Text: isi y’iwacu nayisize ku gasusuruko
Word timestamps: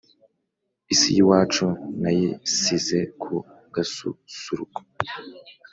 isi 0.93 1.07
y’iwacu 1.15 1.65
nayisize 2.01 2.99
ku 3.21 3.35
gasusuruko 3.73 4.79